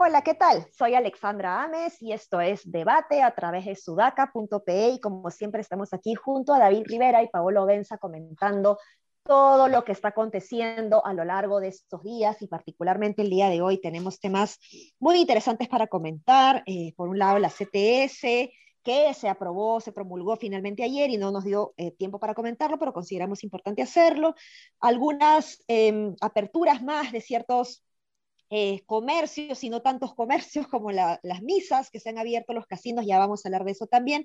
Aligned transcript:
Hola, 0.00 0.22
¿qué 0.22 0.34
tal? 0.34 0.66
Soy 0.72 0.94
Alexandra 0.94 1.62
Ames 1.64 2.00
y 2.00 2.12
esto 2.12 2.40
es 2.40 2.62
Debate 2.70 3.22
a 3.22 3.34
través 3.34 3.66
de 3.66 3.76
sudaca.pe 3.76 4.88
y 4.88 5.00
como 5.00 5.30
siempre 5.30 5.60
estamos 5.60 5.92
aquí 5.92 6.14
junto 6.14 6.54
a 6.54 6.58
David 6.58 6.84
Rivera 6.86 7.22
y 7.22 7.28
Paolo 7.28 7.66
Benza 7.66 7.98
comentando 7.98 8.78
todo 9.28 9.68
lo 9.68 9.84
que 9.84 9.92
está 9.92 10.08
aconteciendo 10.08 11.04
a 11.04 11.12
lo 11.12 11.22
largo 11.22 11.60
de 11.60 11.68
estos 11.68 12.02
días 12.02 12.40
y 12.40 12.46
particularmente 12.46 13.20
el 13.20 13.28
día 13.28 13.50
de 13.50 13.60
hoy 13.60 13.78
tenemos 13.78 14.20
temas 14.20 14.58
muy 14.98 15.20
interesantes 15.20 15.68
para 15.68 15.86
comentar. 15.86 16.62
Eh, 16.64 16.94
por 16.96 17.10
un 17.10 17.18
lado, 17.18 17.38
la 17.38 17.50
CTS, 17.50 18.50
que 18.82 19.12
se 19.12 19.28
aprobó, 19.28 19.82
se 19.82 19.92
promulgó 19.92 20.36
finalmente 20.36 20.82
ayer 20.82 21.10
y 21.10 21.18
no 21.18 21.30
nos 21.30 21.44
dio 21.44 21.74
eh, 21.76 21.90
tiempo 21.90 22.18
para 22.18 22.32
comentarlo, 22.32 22.78
pero 22.78 22.94
consideramos 22.94 23.44
importante 23.44 23.82
hacerlo. 23.82 24.34
Algunas 24.80 25.62
em, 25.68 26.16
aperturas 26.22 26.82
más 26.82 27.12
de 27.12 27.20
ciertos 27.20 27.84
eh, 28.50 28.82
comercios 28.86 29.62
y 29.62 29.68
no 29.70 29.82
tantos 29.82 30.14
comercios 30.14 30.66
como 30.68 30.90
las 30.90 31.42
misas 31.42 31.90
que 31.90 32.00
se 32.00 32.08
han 32.10 32.18
abierto, 32.18 32.52
los 32.52 32.66
casinos, 32.66 33.04
ya 33.06 33.18
vamos 33.18 33.44
a 33.44 33.48
hablar 33.48 33.64
de 33.64 33.72
eso 33.72 33.86
también. 33.86 34.24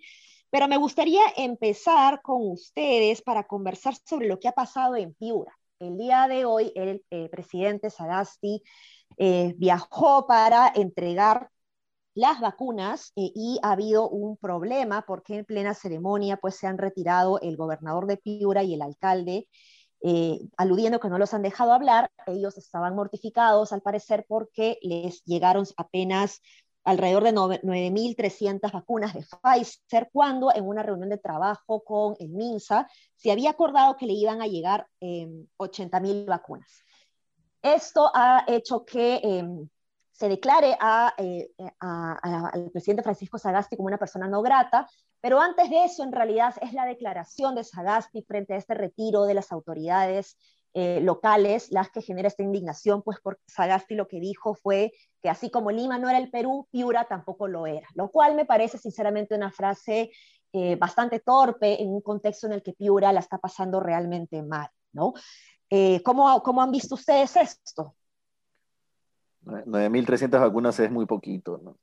Pero 0.49 0.67
me 0.67 0.77
gustaría 0.77 1.21
empezar 1.35 2.21
con 2.21 2.49
ustedes 2.51 3.21
para 3.21 3.45
conversar 3.45 3.95
sobre 4.05 4.27
lo 4.27 4.39
que 4.39 4.47
ha 4.47 4.53
pasado 4.53 4.95
en 4.95 5.13
Piura. 5.13 5.53
El 5.79 5.97
día 5.97 6.27
de 6.27 6.45
hoy 6.45 6.71
el 6.75 7.03
eh, 7.09 7.27
presidente 7.29 7.89
Sagasti 7.89 8.63
eh, 9.17 9.53
viajó 9.57 10.27
para 10.27 10.71
entregar 10.73 11.49
las 12.15 12.39
vacunas 12.39 13.11
y 13.15 13.59
ha 13.63 13.71
habido 13.71 14.07
un 14.07 14.37
problema 14.37 15.03
porque 15.07 15.37
en 15.37 15.45
plena 15.45 15.73
ceremonia 15.73 16.37
pues 16.37 16.55
se 16.55 16.67
han 16.67 16.77
retirado 16.77 17.39
el 17.41 17.57
gobernador 17.57 18.05
de 18.05 18.17
Piura 18.17 18.61
y 18.63 18.75
el 18.75 18.83
alcalde 18.83 19.47
eh, 20.05 20.39
aludiendo 20.57 20.99
que 20.99 21.07
no 21.07 21.17
los 21.17 21.33
han 21.33 21.41
dejado 21.41 21.71
hablar, 21.71 22.11
ellos 22.27 22.57
estaban 22.57 22.93
mortificados 22.93 23.71
al 23.71 23.81
parecer 23.81 24.25
porque 24.27 24.77
les 24.81 25.23
llegaron 25.23 25.65
apenas 25.77 26.41
alrededor 26.83 27.23
de 27.23 27.33
9.300 27.33 28.71
vacunas 28.71 29.13
de 29.13 29.23
Pfizer, 29.23 30.09
cuando 30.11 30.53
en 30.53 30.67
una 30.67 30.83
reunión 30.83 31.09
de 31.09 31.17
trabajo 31.17 31.83
con 31.85 32.15
el 32.19 32.29
MINSA 32.29 32.89
se 33.15 33.31
había 33.31 33.51
acordado 33.51 33.95
que 33.95 34.05
le 34.05 34.13
iban 34.13 34.41
a 34.41 34.47
llegar 34.47 34.87
eh, 34.99 35.25
80.000 35.57 36.25
vacunas. 36.25 36.83
Esto 37.61 38.11
ha 38.13 38.43
hecho 38.45 38.83
que 38.83 39.21
em, 39.23 39.69
se 40.23 40.29
declare 40.29 40.77
eh, 41.17 41.49
al 41.81 42.71
presidente 42.71 43.03
Francisco 43.03 43.37
Sagasti 43.37 43.75
como 43.75 43.87
una 43.87 43.97
persona 43.97 44.25
no 44.25 44.41
grata, 44.41 44.87
pero 45.19 45.41
antes 45.41 45.69
de 45.69 45.83
eso, 45.83 46.01
en 46.01 46.13
realidad, 46.13 46.55
es 46.61 46.71
la 46.71 46.85
declaración 46.85 47.55
de 47.55 47.65
Sagasti 47.65 48.23
frente 48.23 48.53
a 48.53 48.57
este 48.57 48.73
retiro 48.73 49.25
de 49.25 49.33
las 49.33 49.51
autoridades 49.51 50.37
eh, 50.73 51.01
locales 51.01 51.67
las 51.71 51.89
que 51.89 52.01
genera 52.01 52.29
esta 52.29 52.41
indignación, 52.41 53.01
pues 53.01 53.17
porque 53.21 53.41
Sagasti 53.47 53.95
lo 53.95 54.07
que 54.07 54.21
dijo 54.21 54.55
fue 54.55 54.93
que 55.21 55.27
así 55.29 55.49
como 55.49 55.71
Lima 55.71 55.99
no 55.99 56.07
era 56.07 56.19
el 56.19 56.31
Perú, 56.31 56.69
Piura 56.71 57.03
tampoco 57.03 57.49
lo 57.49 57.67
era, 57.67 57.89
lo 57.93 58.09
cual 58.09 58.35
me 58.35 58.45
parece 58.45 58.77
sinceramente 58.77 59.35
una 59.35 59.51
frase 59.51 60.09
eh, 60.53 60.77
bastante 60.77 61.19
torpe 61.19 61.81
en 61.81 61.89
un 61.89 61.99
contexto 61.99 62.47
en 62.47 62.53
el 62.53 62.63
que 62.63 62.71
Piura 62.71 63.11
la 63.11 63.19
está 63.19 63.39
pasando 63.39 63.81
realmente 63.81 64.41
mal, 64.41 64.69
¿no? 64.93 65.15
Eh, 65.69 66.01
¿cómo, 66.01 66.41
¿Cómo 66.43 66.61
han 66.61 66.71
visto 66.71 66.95
ustedes 66.95 67.35
esto? 67.35 67.93
9.300 69.45 70.39
vacunas 70.39 70.79
es 70.79 70.91
muy 70.91 71.05
poquito, 71.05 71.59
¿no? 71.63 71.77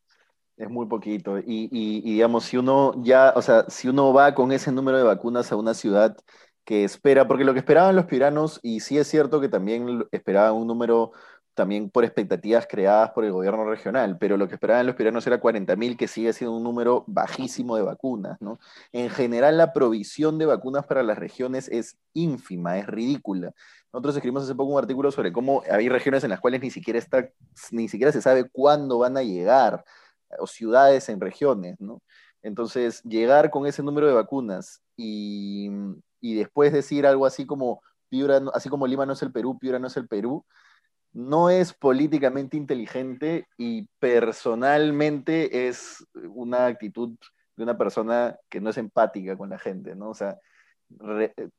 Es 0.56 0.68
muy 0.68 0.86
poquito. 0.86 1.38
Y, 1.38 1.68
digamos, 2.02 2.44
si 2.44 2.56
uno 2.56 2.92
ya, 3.02 3.32
o 3.34 3.42
sea, 3.42 3.64
si 3.68 3.88
uno 3.88 4.12
va 4.12 4.34
con 4.34 4.52
ese 4.52 4.72
número 4.72 4.98
de 4.98 5.04
vacunas 5.04 5.50
a 5.52 5.56
una 5.56 5.74
ciudad 5.74 6.16
que 6.64 6.84
espera, 6.84 7.26
porque 7.26 7.44
lo 7.44 7.52
que 7.54 7.60
esperaban 7.60 7.96
los 7.96 8.04
piranos, 8.06 8.60
y 8.62 8.80
sí 8.80 8.98
es 8.98 9.08
cierto 9.08 9.40
que 9.40 9.48
también 9.48 10.06
esperaban 10.12 10.54
un 10.54 10.66
número 10.66 11.12
también 11.54 11.90
por 11.90 12.04
expectativas 12.04 12.66
creadas 12.68 13.10
por 13.10 13.24
el 13.24 13.32
gobierno 13.32 13.64
regional, 13.64 14.16
pero 14.18 14.36
lo 14.36 14.48
que 14.48 14.54
esperaban 14.54 14.86
los 14.86 14.96
piranos 14.96 15.26
era 15.26 15.40
40.000, 15.40 15.96
que 15.96 16.08
sigue 16.08 16.32
siendo 16.32 16.56
un 16.56 16.62
número 16.62 17.04
bajísimo 17.06 17.76
de 17.76 17.82
vacunas, 17.82 18.40
¿no? 18.40 18.58
En 18.92 19.10
general, 19.10 19.58
la 19.58 19.72
provisión 19.72 20.38
de 20.38 20.46
vacunas 20.46 20.86
para 20.86 21.02
las 21.02 21.18
regiones 21.18 21.68
es 21.68 21.98
ínfima, 22.14 22.78
es 22.78 22.86
ridícula. 22.86 23.52
Nosotros 23.92 24.16
escribimos 24.16 24.44
hace 24.44 24.54
poco 24.54 24.72
un 24.72 24.78
artículo 24.78 25.10
sobre 25.10 25.32
cómo 25.32 25.62
hay 25.70 25.88
regiones 25.88 26.24
en 26.24 26.30
las 26.30 26.40
cuales 26.40 26.60
ni 26.62 26.70
siquiera, 26.70 26.98
está, 26.98 27.28
ni 27.72 27.88
siquiera 27.88 28.12
se 28.12 28.22
sabe 28.22 28.48
cuándo 28.48 28.98
van 28.98 29.16
a 29.16 29.22
llegar 29.22 29.84
o 30.38 30.46
ciudades 30.46 31.08
en 31.08 31.20
regiones, 31.20 31.80
¿no? 31.80 32.02
Entonces, 32.42 33.02
llegar 33.02 33.50
con 33.50 33.66
ese 33.66 33.82
número 33.82 34.06
de 34.06 34.14
vacunas 34.14 34.82
y, 34.96 35.70
después 36.20 36.72
decir 36.72 37.06
algo 37.06 37.26
así 37.26 37.46
como, 37.46 37.82
Piura, 38.08 38.40
así 38.54 38.68
como 38.68 38.86
Lima 38.86 39.06
no 39.06 39.12
es 39.12 39.22
el 39.22 39.32
Perú, 39.32 39.58
Piura 39.58 39.78
no 39.78 39.88
es 39.88 39.96
el 39.96 40.08
Perú, 40.08 40.44
no 41.12 41.50
es 41.50 41.72
políticamente 41.72 42.56
inteligente 42.56 43.46
y 43.58 43.88
personalmente 43.98 45.68
es 45.68 46.04
una 46.34 46.66
actitud 46.66 47.16
de 47.56 47.64
una 47.64 47.76
persona 47.76 48.36
que 48.48 48.60
no 48.60 48.70
es 48.70 48.78
empática 48.78 49.36
con 49.36 49.50
la 49.50 49.58
gente, 49.58 49.94
¿no? 49.94 50.10
O 50.10 50.14
sea, 50.14 50.38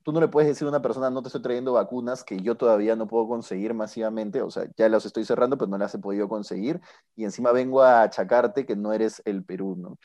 tú 0.03 0.11
no 0.11 0.19
le 0.19 0.28
puedes 0.28 0.50
decir 0.50 0.66
a 0.66 0.69
una 0.69 0.81
persona, 0.81 1.09
no 1.09 1.22
te 1.22 1.29
estoy 1.29 1.41
trayendo 1.41 1.73
vacunas 1.73 2.23
que 2.23 2.40
yo 2.40 2.56
todavía 2.56 2.95
no 2.95 3.07
puedo 3.07 3.28
conseguir 3.28 3.73
masivamente, 3.73 4.41
o 4.41 4.51
sea, 4.51 4.67
ya 4.78 4.90
las 4.90 5.06
estoy 5.06 5.25
cerrando, 5.25 5.57
pero 5.57 5.69
no 5.69 5.78
las 5.78 5.94
he 5.95 6.00
podido 6.00 6.28
conseguir, 6.28 6.81
y 7.16 7.23
encima 7.23 7.51
vengo 7.51 7.81
a 7.81 8.03
achacarte 8.03 8.66
que 8.66 8.75
no 8.75 8.94
eres 8.94 9.22
el 9.25 9.44
Perú, 9.44 9.75
¿no? 9.78 9.97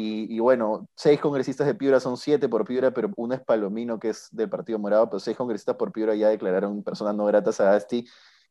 Y, 0.00 0.38
bueno, 0.38 0.86
seis 0.94 1.18
congresistas 1.18 1.66
de 1.66 1.74
Piura 1.74 1.98
son 1.98 2.16
siete 2.16 2.48
por 2.48 2.64
Piura, 2.64 2.92
pero 2.92 3.10
uno 3.16 3.34
es 3.34 3.40
Palomino, 3.40 3.98
que 3.98 4.10
es 4.10 4.28
del 4.30 4.48
Partido 4.48 4.78
Morado, 4.78 5.10
pero 5.10 5.18
seis 5.18 5.36
congresistas 5.36 5.74
por 5.74 5.90
Piura 5.90 6.14
ya 6.14 6.28
declararon 6.28 6.84
persona 6.84 7.12
no 7.12 7.24
grata 7.24 7.50
a 7.50 7.52
Sagasti, 7.52 8.06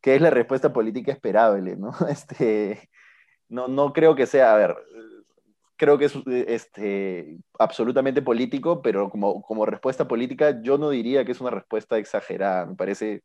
que 0.08 0.16
es 0.16 0.22
la 0.22 0.30
respuesta 0.30 0.72
política 0.72 1.12
esperable, 1.12 1.76
¿no? 1.76 1.92
Este, 2.10 2.90
no, 3.50 3.68
no 3.68 3.92
creo 3.92 4.16
que 4.16 4.26
sea, 4.26 4.54
a 4.54 4.56
ver, 4.56 4.74
creo 5.76 5.98
que 5.98 6.06
es 6.06 6.14
este, 6.48 7.36
absolutamente 7.60 8.22
político, 8.22 8.82
pero 8.82 9.10
como, 9.10 9.42
como 9.42 9.66
respuesta 9.66 10.08
política 10.08 10.62
yo 10.62 10.78
no 10.78 10.92
diría 10.92 11.26
que 11.26 11.34
es 11.34 11.42
una 11.42 11.50
respuesta 11.50 11.98
exagerada, 11.98 12.68
me 12.68 12.76
parece... 12.76 13.22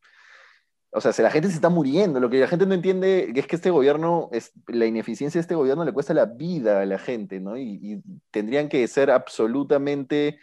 O 0.90 1.00
sea, 1.00 1.12
si 1.12 1.22
la 1.22 1.30
gente 1.30 1.50
se 1.50 1.54
está 1.54 1.68
muriendo, 1.68 2.18
lo 2.18 2.28
que 2.28 2.40
la 2.40 2.48
gente 2.48 2.66
no 2.66 2.74
entiende 2.74 3.32
es 3.32 3.46
que 3.46 3.54
este 3.54 3.70
gobierno, 3.70 4.28
es, 4.32 4.50
la 4.66 4.84
ineficiencia 4.84 5.38
de 5.38 5.42
este 5.42 5.54
gobierno 5.54 5.84
le 5.84 5.92
cuesta 5.92 6.14
la 6.14 6.26
vida 6.26 6.80
a 6.80 6.84
la 6.86 6.98
gente, 6.98 7.38
¿no? 7.38 7.56
Y, 7.56 8.02
tendrían 8.32 8.68
que 8.68 8.88
ser 8.88 9.12
absolutamente 9.12 10.40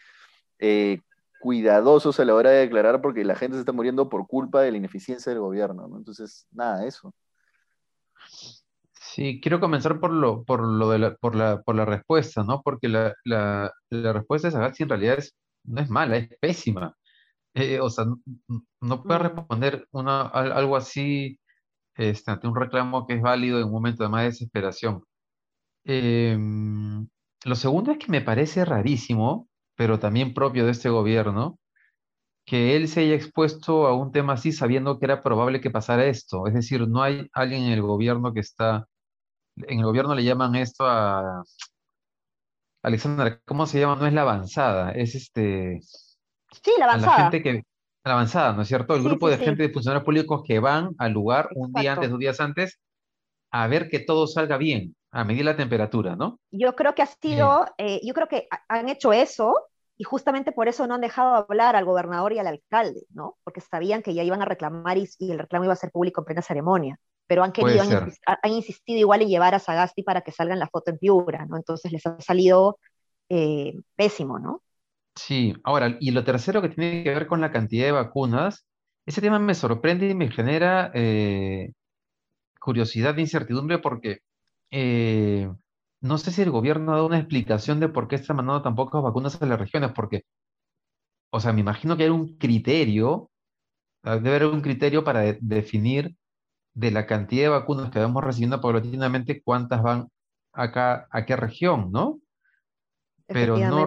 eh, 0.57 1.01
cuidadosos 1.39 2.19
a 2.19 2.25
la 2.25 2.35
hora 2.35 2.51
de 2.51 2.59
declarar 2.59 3.01
porque 3.01 3.23
la 3.23 3.35
gente 3.35 3.55
se 3.55 3.61
está 3.61 3.71
muriendo 3.71 4.09
por 4.09 4.27
culpa 4.27 4.61
de 4.61 4.71
la 4.71 4.77
ineficiencia 4.77 5.31
del 5.31 5.41
gobierno, 5.41 5.87
¿no? 5.87 5.97
Entonces, 5.97 6.47
nada, 6.51 6.85
eso. 6.85 7.13
Sí, 8.93 9.39
quiero 9.41 9.59
comenzar 9.59 9.99
por 9.99 10.11
lo, 10.11 10.43
por 10.43 10.61
lo 10.61 10.89
de 10.91 10.99
la, 10.99 11.15
por 11.15 11.35
la, 11.35 11.61
por 11.61 11.75
la 11.75 11.85
respuesta, 11.85 12.43
¿no? 12.43 12.61
Porque 12.61 12.87
la, 12.87 13.13
la, 13.25 13.71
la 13.89 14.13
respuesta 14.13 14.47
de 14.47 14.51
Sagasti 14.53 14.83
en 14.83 14.89
realidad 14.89 15.17
es, 15.17 15.35
no 15.63 15.81
es 15.81 15.89
mala, 15.89 16.17
es 16.17 16.29
pésima. 16.39 16.95
Eh, 17.53 17.79
o 17.81 17.89
sea, 17.89 18.05
no, 18.81 19.03
puede 19.03 19.19
responder 19.19 19.87
una, 19.91 20.23
algo 20.27 20.75
así 20.77 21.39
este, 21.95 22.31
ante 22.31 22.47
un 22.47 22.55
reclamo 22.55 23.07
que 23.07 23.15
es 23.15 23.21
válido 23.21 23.59
en 23.59 23.65
un 23.65 23.71
momento 23.73 24.03
de 24.03 24.09
más 24.09 24.25
desesperación. 24.25 25.03
Em, 25.85 27.07
lo 27.45 27.55
segundo 27.55 27.91
es 27.91 27.97
que 27.99 28.11
me 28.11 28.21
parece 28.21 28.65
rarísimo, 28.65 29.48
pero 29.79 29.97
también 29.97 30.33
propio 30.33 30.65
de 30.65 30.71
este 30.71 30.89
gobierno, 30.89 31.57
que 32.45 32.75
él 32.75 32.89
se 32.89 32.99
haya 32.99 33.15
expuesto 33.15 33.87
a 33.87 33.95
un 33.95 34.11
tema 34.11 34.33
así 34.33 34.51
sabiendo 34.51 34.99
que 34.99 35.05
era 35.05 35.23
probable 35.23 35.61
que 35.61 35.71
pasara 35.71 36.05
esto. 36.05 36.47
Es 36.47 36.53
decir, 36.53 36.85
no 36.85 37.01
hay 37.01 37.29
alguien 37.31 37.63
en 37.63 37.71
el 37.71 37.81
gobierno 37.81 38.33
que 38.33 38.41
está 38.41 38.85
en 39.55 39.79
el 39.79 39.85
gobierno 39.85 40.13
le 40.15 40.25
llaman 40.25 40.55
esto 40.55 40.85
a... 40.85 41.45
Alexandra, 42.83 43.39
¿cómo 43.45 43.65
se 43.65 43.79
llama? 43.79 43.95
No 43.95 44.05
es 44.05 44.11
la 44.11 44.23
avanzada, 44.23 44.91
es 44.91 45.15
este... 45.15 45.79
Sí, 45.81 46.71
la 46.77 46.85
avanzada. 46.85 47.17
la 47.17 47.23
gente 47.23 47.41
que... 47.41 47.63
La 48.03 48.13
avanzada, 48.13 48.51
¿no 48.51 48.63
es 48.63 48.67
cierto? 48.67 48.95
El 48.95 49.03
grupo 49.03 49.29
de 49.29 49.37
gente 49.37 49.63
de 49.63 49.69
funcionarios 49.69 50.03
públicos 50.03 50.41
que 50.45 50.59
van 50.59 50.93
al 50.97 51.13
lugar 51.13 51.47
un 51.55 51.71
día 51.71 51.93
antes, 51.93 52.09
dos 52.09 52.19
días 52.19 52.41
antes, 52.41 52.81
a 53.49 53.67
ver 53.67 53.87
que 53.87 53.99
todo 53.99 54.27
salga 54.27 54.57
bien, 54.57 54.93
a 55.11 55.23
medir 55.23 55.45
la 55.45 55.55
temperatura, 55.55 56.17
¿no? 56.17 56.39
Yo 56.51 56.75
creo 56.75 56.95
que 56.95 57.01
ha 57.01 57.07
sido, 57.07 57.65
eh, 57.77 58.01
yo 58.03 58.13
creo 58.13 58.27
que 58.27 58.47
han 58.67 58.89
hecho 58.89 59.13
eso 59.13 59.53
y 59.99 60.03
justamente 60.03 60.51
por 60.51 60.67
eso 60.67 60.87
no 60.87 60.95
han 60.95 61.01
dejado 61.01 61.35
hablar 61.35 61.75
al 61.75 61.85
gobernador 61.85 62.33
y 62.33 62.39
al 62.39 62.47
alcalde, 62.47 63.05
¿no? 63.11 63.37
Porque 63.43 63.61
sabían 63.61 64.01
que 64.01 64.15
ya 64.15 64.23
iban 64.23 64.41
a 64.41 64.45
reclamar 64.45 64.97
y, 64.97 65.07
y 65.19 65.31
el 65.31 65.37
reclamo 65.37 65.65
iba 65.65 65.73
a 65.73 65.75
ser 65.75 65.91
público 65.91 66.21
en 66.21 66.25
plena 66.25 66.41
ceremonia 66.41 66.99
pero 67.29 67.43
han 67.43 67.51
querido, 67.51 67.83
han, 67.83 68.51
insistido 68.51 68.97
igual 68.97 69.21
en 69.21 69.29
llevar 69.29 69.53
a 69.53 69.59
Sagasti 69.59 70.01
para 70.01 70.21
que 70.21 70.31
salga 70.31 70.53
en 70.53 70.59
la 70.59 70.67
foto 70.67 70.89
en 70.89 70.97
Piura, 70.97 71.45
¿no? 71.45 71.57
Entonces 71.57 71.91
les 71.91 72.03
ha 72.07 72.19
salido 72.19 72.79
eh, 73.29 73.75
pésimo, 73.95 74.39
¿no? 74.39 74.63
Sí, 75.15 75.53
ahora, 75.63 75.95
y 75.99 76.09
lo 76.09 76.23
tercero 76.23 76.59
que 76.59 76.69
tiene 76.69 77.03
que 77.03 77.11
ver 77.11 77.27
con 77.27 77.39
la 77.39 77.51
cantidad 77.51 77.85
de 77.85 77.91
vacunas, 77.91 78.65
ese 79.05 79.21
tema 79.21 79.37
me 79.37 79.53
sorprende 79.53 80.09
y 80.09 80.15
me 80.15 80.31
genera 80.31 80.89
eh, 80.95 81.71
curiosidad 82.59 83.15
e 83.19 83.21
incertidumbre 83.21 83.77
porque 83.77 84.21
eh, 84.71 85.47
no 86.01 86.17
sé 86.17 86.31
si 86.31 86.41
el 86.41 86.51
gobierno 86.51 86.91
ha 86.91 86.95
dado 86.95 87.07
una 87.07 87.19
explicación 87.19 87.79
de 87.79 87.89
por 87.89 88.07
qué 88.07 88.15
está 88.15 88.33
mandando 88.33 88.61
tan 88.61 88.75
pocas 88.75 89.01
vacunas 89.03 89.41
a 89.41 89.45
las 89.45 89.59
regiones, 89.59 89.91
porque, 89.93 90.23
o 91.31 91.39
sea, 91.39 91.53
me 91.53 91.61
imagino 91.61 91.97
que 91.97 92.03
hay 92.03 92.09
un 92.09 92.37
criterio, 92.37 93.31
ah, 94.03 94.15
debe 94.17 94.31
haber 94.37 94.45
un 94.47 94.61
criterio 94.61 95.03
para 95.03 95.21
definir 95.41 96.15
de 96.75 96.91
la 96.91 97.07
cantidad 97.07 97.43
de 97.45 97.49
vacunas 97.49 97.91
que 97.91 97.99
vamos 97.99 98.23
recibiendo 98.23 98.61
paulatinamente, 98.61 99.41
cuántas 99.43 99.83
van 99.83 100.09
acá, 100.53 101.07
a 101.11 101.25
qué 101.25 101.35
región, 101.35 101.91
¿no? 101.91 102.19
Pero 103.27 103.57
no, 103.59 103.85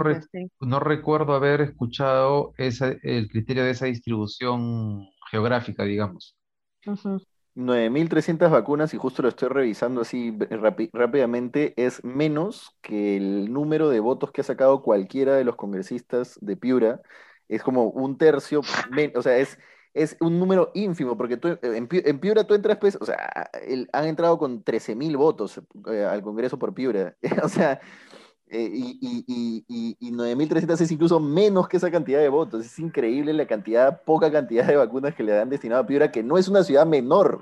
no 0.61 0.81
recuerdo 0.81 1.35
haber 1.35 1.61
escuchado 1.63 2.55
el 2.57 3.29
criterio 3.29 3.65
de 3.65 3.71
esa 3.73 3.87
distribución 3.87 5.05
geográfica, 5.31 5.85
digamos. 5.85 6.37
9.300 7.55 8.51
vacunas, 8.51 8.95
y 8.95 8.99
justo 8.99 9.23
lo 9.23 9.29
estoy 9.29 9.49
revisando 9.49 10.01
así 10.01 10.37
rápidamente, 10.93 11.75
es 11.77 12.03
menos 12.05 12.77
que 12.81 13.17
el 13.17 13.53
número 13.53 13.91
de 13.91 14.01
votos 14.01 14.33
que 14.33 14.41
ha 14.41 14.45
sacado 14.45 14.83
cualquiera 14.83 15.35
de 15.35 15.45
los 15.45 15.57
congresistas 15.57 16.39
de 16.41 16.57
Piura. 16.57 17.01
Es 17.49 17.63
como 17.63 17.85
un 17.85 18.17
tercio, 18.17 18.61
o 19.15 19.23
sea, 19.23 19.37
es, 19.37 19.59
es 19.93 20.17
un 20.21 20.39
número 20.39 20.71
ínfimo, 20.75 21.17
porque 21.19 21.37
tú, 21.37 21.59
en, 21.63 22.19
Piura 22.21 22.45
tú 22.45 22.55
entras, 22.55 22.79
pues, 22.79 22.97
o 23.01 23.05
sea, 23.05 23.51
han 23.93 24.07
entrado 24.07 24.39
con 24.39 24.65
13.000 24.65 25.17
votos 25.19 25.61
eh, 25.91 26.05
al 26.05 26.23
Congreso 26.23 26.59
por 26.59 26.73
Piura. 26.73 27.17
o 27.43 27.49
sea, 27.49 27.81
eh, 28.55 28.71
y, 28.71 28.99
y, 29.01 29.65
y, 29.67 29.97
y 29.99 30.13
9.300 30.13 30.79
es 30.83 30.91
incluso 30.93 31.19
menos 31.19 31.67
que 31.69 31.79
esa 31.79 31.91
cantidad 31.91 32.21
de 32.21 32.29
votos. 32.29 32.67
Es 32.67 32.79
increíble 32.79 33.33
la 33.33 33.47
cantidad, 33.47 34.03
poca 34.03 34.31
cantidad 34.31 34.67
de 34.67 34.77
vacunas 34.77 35.15
que 35.15 35.23
le 35.23 35.41
han 35.41 35.49
destinado 35.49 35.81
a 35.81 35.87
Piura, 35.87 36.13
que 36.13 36.23
no 36.23 36.37
es 36.37 36.49
una 36.49 36.63
ciudad 36.63 36.85
menor. 36.85 37.41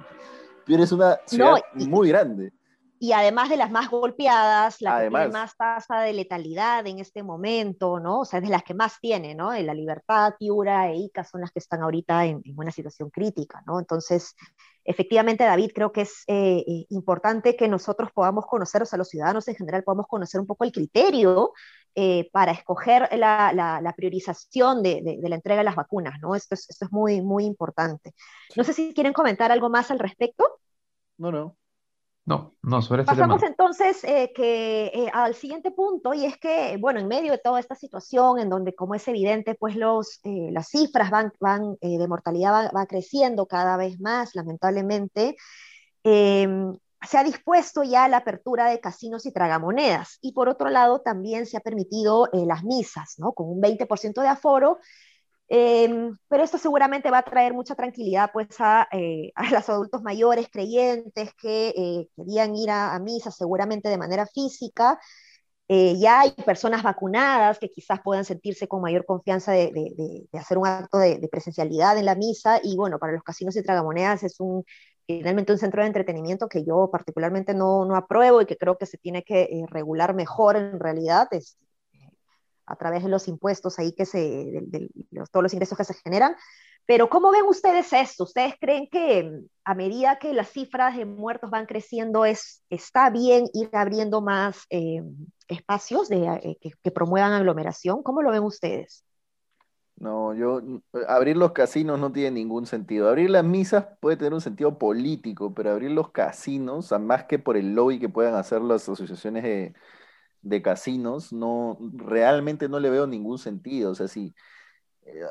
Piura 0.64 0.84
es 0.84 0.92
una 0.92 1.18
ciudad 1.26 1.56
muy 1.74 2.10
grande. 2.10 2.52
Y 3.00 3.10
además 3.10 3.48
de 3.48 3.56
las 3.56 3.72
más 3.72 3.90
golpeadas, 3.90 4.80
la 4.82 5.00
que 5.00 5.08
tiene 5.08 5.28
más 5.30 5.56
tasa 5.56 6.00
de 6.02 6.12
letalidad 6.12 6.86
en 6.86 7.00
este 7.00 7.24
momento, 7.24 7.98
¿no? 7.98 8.20
O 8.20 8.24
sea, 8.24 8.38
es 8.38 8.44
de 8.44 8.50
las 8.50 8.62
que 8.62 8.74
más 8.74 9.00
tiene, 9.00 9.34
¿no? 9.34 9.50
De 9.50 9.64
la 9.64 9.74
libertad, 9.74 10.34
Piura 10.38 10.90
e 10.90 10.96
Ica 10.96 11.24
son 11.24 11.40
las 11.40 11.50
que 11.50 11.58
están 11.58 11.82
ahorita 11.82 12.26
en, 12.26 12.40
en 12.44 12.56
una 12.56 12.70
situación 12.70 13.10
crítica, 13.10 13.64
¿no? 13.66 13.80
Entonces, 13.80 14.36
efectivamente, 14.84 15.44
David, 15.44 15.72
creo 15.74 15.92
que 15.92 16.02
es 16.02 16.24
eh, 16.26 16.64
eh, 16.66 16.86
importante 16.90 17.56
que 17.56 17.68
nosotros 17.68 18.10
podamos 18.12 18.46
conocer, 18.46 18.82
o 18.82 18.86
sea, 18.86 18.98
los 18.98 19.08
ciudadanos 19.08 19.46
en 19.48 19.56
general 19.56 19.82
podamos 19.84 20.06
conocer 20.06 20.40
un 20.40 20.46
poco 20.46 20.64
el 20.64 20.72
criterio 20.72 21.52
eh, 21.94 22.30
para 22.32 22.52
escoger 22.52 23.08
la, 23.18 23.94
priorización 23.96 24.82
de, 24.82 25.18
la 25.22 25.34
entrega 25.34 25.58
de 25.58 25.64
las 25.64 25.76
vacunas, 25.76 26.20
¿no? 26.20 26.34
Esto 26.34 26.54
es, 26.54 26.68
esto 26.70 26.84
es 26.84 26.92
muy, 26.92 27.20
muy 27.20 27.44
importante. 27.44 28.12
No 28.56 28.64
sé 28.64 28.72
si 28.72 28.94
quieren 28.94 29.12
comentar 29.12 29.52
algo 29.52 29.68
más 29.70 29.90
al 29.90 29.98
respecto. 29.98 30.60
No, 31.18 31.30
no. 31.30 31.56
No, 32.26 32.54
no, 32.62 32.82
sobre 32.82 33.02
este 33.02 33.14
Pasamos 33.14 33.42
entonces 33.42 34.04
eh, 34.04 34.32
que, 34.34 34.86
eh, 34.86 35.10
al 35.12 35.34
siguiente 35.34 35.70
punto, 35.70 36.14
y 36.14 36.26
es 36.26 36.36
que, 36.38 36.76
bueno, 36.78 37.00
en 37.00 37.08
medio 37.08 37.32
de 37.32 37.38
toda 37.38 37.58
esta 37.58 37.74
situación, 37.74 38.38
en 38.38 38.48
donde, 38.48 38.74
como 38.74 38.94
es 38.94 39.08
evidente, 39.08 39.54
pues 39.54 39.74
los, 39.74 40.20
eh, 40.24 40.50
las 40.52 40.68
cifras 40.68 41.10
van, 41.10 41.32
van 41.40 41.76
de 41.80 42.08
mortalidad 42.08 42.70
va, 42.74 42.86
creciendo 42.86 43.46
cada 43.46 43.76
vez 43.76 43.98
más, 44.00 44.34
lamentablemente, 44.34 45.36
em, 46.04 46.76
se 47.02 47.18
ha 47.18 47.24
dispuesto 47.24 47.82
ya 47.82 48.06
la 48.08 48.18
apertura 48.18 48.66
de 48.66 48.78
casinos 48.78 49.24
y 49.24 49.32
tragamonedas. 49.32 50.18
Y 50.20 50.32
por 50.32 50.50
otro 50.50 50.68
lado, 50.68 51.00
también 51.00 51.46
se 51.46 51.56
ha 51.56 51.60
permitido 51.60 52.28
las 52.32 52.62
misas, 52.62 53.14
¿no? 53.16 53.32
Con 53.32 53.48
un 53.48 53.60
20% 53.60 54.20
de 54.20 54.28
aforo 54.28 54.78
Em, 55.52 56.16
pero 56.28 56.44
esto 56.44 56.58
seguramente 56.58 57.10
va 57.10 57.18
a 57.18 57.22
traer 57.24 57.52
mucha 57.54 57.74
tranquilidad 57.74 58.30
pues 58.32 58.46
a, 58.60 58.86
eh, 58.92 59.32
a 59.34 59.50
los 59.50 59.68
adultos 59.68 60.00
mayores 60.02 60.48
creyentes 60.48 61.34
que 61.34 61.70
eh, 61.76 62.08
querían 62.16 62.54
ir 62.54 62.70
a, 62.70 62.96
misa 63.00 63.32
seguramente 63.32 63.88
de 63.88 63.98
manera 63.98 64.26
física. 64.26 65.00
Eh, 65.68 65.98
ya 65.98 66.20
hay 66.20 66.32
personas 66.32 66.82
vacunadas 66.84 67.58
que 67.58 67.70
quizás 67.70 68.00
puedan 68.02 68.24
sentirse 68.24 68.68
con 68.68 68.82
mayor 68.82 69.04
confianza 69.06 69.52
de, 69.52 69.72
de, 69.72 70.26
de 70.32 70.38
hacer 70.38 70.58
un 70.58 70.66
acto 70.68 70.98
de, 70.98 71.28
presencialidad 71.30 71.98
en 71.98 72.06
la 72.06 72.14
misa 72.16 72.60
y 72.62 72.76
bueno, 72.76 72.98
para 72.98 73.12
los 73.12 73.22
casinos 73.24 73.56
y 73.56 73.62
tragamonedas 73.62 74.22
es 74.24 74.40
un, 74.40 74.64
finalmente 75.06 75.52
un 75.52 75.58
centro 75.58 75.82
de 75.82 75.88
entretenimiento 75.88 76.48
que 76.48 76.64
yo 76.64 76.90
particularmente 76.92 77.54
no, 77.54 77.84
no 77.84 77.96
apruebo 77.96 78.40
y 78.42 78.46
que 78.46 78.56
creo 78.56 78.78
que 78.78 78.86
se 78.86 78.98
tiene 78.98 79.24
que 79.24 79.64
regular 79.68 80.14
mejor 80.14 80.56
en 80.56 80.80
realidad. 80.80 81.28
Es, 81.32 81.56
a 82.70 82.76
través 82.76 83.02
de 83.02 83.08
los 83.08 83.26
impuestos 83.26 83.78
ahí 83.78 83.92
que 83.92 84.06
se, 84.06 84.18
de, 84.18 84.88
todos 85.30 85.42
los 85.42 85.52
ingresos 85.52 85.76
que 85.76 85.84
se 85.84 85.94
generan. 85.94 86.36
Pero 86.86 87.08
¿cómo 87.08 87.30
ven 87.30 87.44
ustedes 87.46 87.92
esto? 87.92 88.24
¿Ustedes 88.24 88.54
creen 88.60 88.88
que 88.90 89.42
a 89.64 89.74
medida 89.74 90.18
que 90.18 90.32
las 90.32 90.48
cifras 90.48 90.96
de 90.96 91.04
muertos 91.04 91.50
van 91.50 91.66
creciendo, 91.66 92.24
es, 92.24 92.62
está 92.70 93.10
bien 93.10 93.46
ir 93.52 93.68
abriendo 93.72 94.20
más 94.20 94.64
eh, 94.70 95.02
espacios 95.48 96.10
eh, 96.10 96.56
que, 96.60 96.90
promuevan 96.90 97.32
aglomeración? 97.32 98.02
¿Cómo 98.02 98.22
lo 98.22 98.30
ven 98.30 98.42
ustedes? 98.42 99.04
No, 99.96 100.32
yo, 100.34 100.62
abrir 101.06 101.36
los 101.36 101.52
casinos 101.52 101.98
no 101.98 102.10
tiene 102.10 102.30
ningún 102.30 102.66
sentido. 102.66 103.08
Abrir 103.08 103.30
las 103.30 103.44
misas 103.44 103.86
puede 104.00 104.16
tener 104.16 104.32
un 104.32 104.40
sentido 104.40 104.78
político, 104.78 105.52
pero 105.54 105.72
abrir 105.72 105.90
los 105.90 106.10
casinos, 106.10 106.90
más 106.98 107.24
que 107.24 107.38
por 107.38 107.56
el 107.56 107.74
lobby 107.74 107.98
que 107.98 108.08
puedan 108.08 108.34
hacer 108.34 108.62
las 108.62 108.82
asociaciones 108.82 109.42
de, 109.42 109.74
de 110.42 110.62
casinos, 110.62 111.32
no, 111.32 111.78
realmente 111.92 112.68
no 112.68 112.80
le 112.80 112.90
veo 112.90 113.06
ningún 113.06 113.38
sentido. 113.38 113.92
O 113.92 113.94
sea, 113.94 114.08
si, 114.08 114.34
eh, 115.02 115.22